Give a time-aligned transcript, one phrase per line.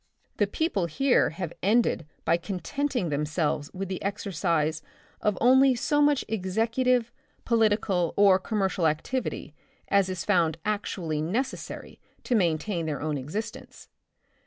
[0.37, 4.81] The peo ple, here have ended by contenting themselves with the exercise
[5.21, 7.11] of only so much executive,
[7.45, 9.53] political or commercial activity
[9.89, 13.89] as is found actually necessary to maintain their own exis tence.